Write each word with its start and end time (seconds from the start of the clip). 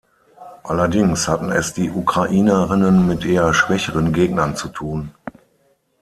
Allerdings 0.63 1.27
hatten 1.27 1.51
es 1.51 1.75
die 1.75 1.91
Ukrainerinnen 1.91 3.05
mit 3.07 3.23
eher 3.23 3.53
schwächeren 3.53 4.11
Gegnern 4.13 4.55
zu 4.55 4.69
tun. 4.69 5.13